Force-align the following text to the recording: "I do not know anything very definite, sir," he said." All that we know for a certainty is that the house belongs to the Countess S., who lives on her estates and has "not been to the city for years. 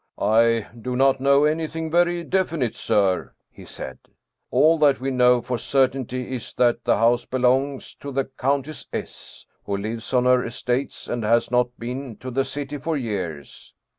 "I 0.39 0.65
do 0.75 0.95
not 0.95 1.21
know 1.21 1.43
anything 1.43 1.91
very 1.91 2.23
definite, 2.23 2.75
sir," 2.75 3.35
he 3.51 3.65
said." 3.65 3.99
All 4.49 4.79
that 4.79 4.99
we 4.99 5.11
know 5.11 5.41
for 5.43 5.57
a 5.57 5.59
certainty 5.59 6.33
is 6.33 6.55
that 6.55 6.83
the 6.83 6.97
house 6.97 7.25
belongs 7.27 7.93
to 7.99 8.11
the 8.11 8.25
Countess 8.25 8.87
S., 8.91 9.45
who 9.65 9.77
lives 9.77 10.11
on 10.11 10.25
her 10.25 10.43
estates 10.43 11.07
and 11.07 11.23
has 11.23 11.51
"not 11.51 11.69
been 11.77 12.15
to 12.15 12.31
the 12.31 12.45
city 12.45 12.79
for 12.79 12.97
years. 12.97 13.75